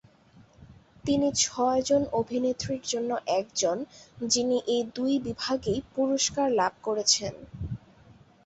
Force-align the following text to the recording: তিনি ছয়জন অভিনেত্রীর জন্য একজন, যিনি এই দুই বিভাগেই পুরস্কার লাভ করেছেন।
তিনি 1.05 1.27
ছয়জন 1.43 2.01
অভিনেত্রীর 2.13 2.83
জন্য 2.83 3.11
একজন, 3.39 3.77
যিনি 4.25 4.57
এই 4.67 4.83
দুই 4.95 5.13
বিভাগেই 5.19 5.79
পুরস্কার 5.95 6.47
লাভ 6.51 6.73
করেছেন। 6.83 7.33